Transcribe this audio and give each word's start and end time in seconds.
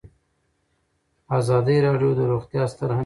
ازادي 1.37 1.77
راډیو 1.85 2.09
د 2.15 2.21
روغتیا 2.31 2.63
ستر 2.71 2.75
اهميت 2.75 2.79
تشریح 2.87 2.91
کړی. 2.97 2.99